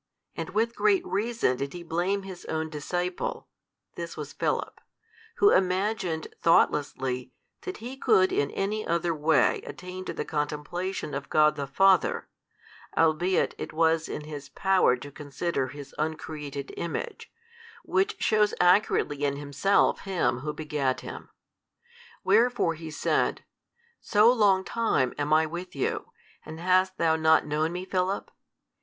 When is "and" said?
0.35-0.49, 26.43-26.59